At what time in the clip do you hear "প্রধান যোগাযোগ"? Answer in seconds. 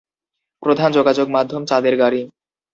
0.63-1.27